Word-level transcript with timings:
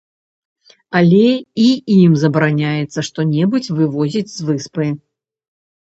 Але 0.99 1.27
і 1.65 1.67
ім 1.97 2.17
забараняецца 2.23 2.99
што-небудзь 3.11 3.73
вывозіць 3.81 4.29
з 4.37 4.53
выспы. 4.53 4.85